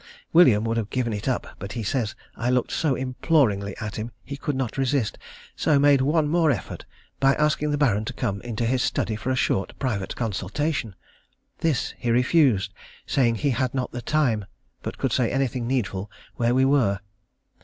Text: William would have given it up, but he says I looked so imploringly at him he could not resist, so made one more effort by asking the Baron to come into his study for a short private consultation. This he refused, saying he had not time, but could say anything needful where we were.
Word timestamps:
William 0.33 0.63
would 0.63 0.77
have 0.77 0.89
given 0.89 1.13
it 1.13 1.27
up, 1.27 1.45
but 1.59 1.73
he 1.73 1.83
says 1.83 2.15
I 2.35 2.49
looked 2.49 2.71
so 2.71 2.95
imploringly 2.95 3.75
at 3.79 3.97
him 3.97 4.09
he 4.23 4.35
could 4.35 4.55
not 4.55 4.75
resist, 4.75 5.19
so 5.55 5.77
made 5.77 6.01
one 6.01 6.27
more 6.27 6.49
effort 6.49 6.85
by 7.19 7.35
asking 7.35 7.69
the 7.69 7.77
Baron 7.77 8.03
to 8.05 8.13
come 8.13 8.41
into 8.41 8.65
his 8.65 8.81
study 8.81 9.15
for 9.15 9.29
a 9.29 9.35
short 9.35 9.77
private 9.77 10.15
consultation. 10.15 10.95
This 11.59 11.93
he 11.99 12.09
refused, 12.09 12.73
saying 13.05 13.35
he 13.35 13.51
had 13.51 13.75
not 13.75 13.93
time, 14.07 14.45
but 14.81 14.97
could 14.97 15.11
say 15.13 15.29
anything 15.29 15.67
needful 15.67 16.09
where 16.35 16.55
we 16.55 16.65
were. 16.65 17.01